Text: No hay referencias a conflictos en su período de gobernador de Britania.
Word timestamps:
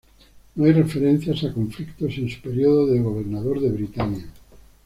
No 0.55 0.65
hay 0.65 0.71
referencias 0.73 1.43
a 1.43 1.53
conflictos 1.53 2.17
en 2.17 2.27
su 2.27 2.41
período 2.41 2.87
de 2.87 2.99
gobernador 3.01 3.59
de 3.61 3.69
Britania. 3.69 4.25